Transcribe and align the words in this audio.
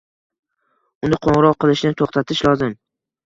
Unda 1.07 1.19
qo‘ng‘iroq 1.27 1.59
qilishni 1.65 1.93
to‘xtatish 2.01 2.41
lozim. 2.51 2.75